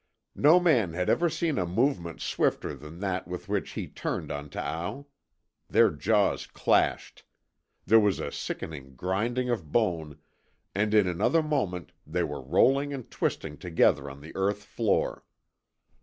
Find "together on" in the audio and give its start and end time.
13.59-14.21